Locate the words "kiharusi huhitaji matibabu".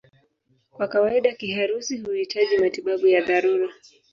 1.33-3.07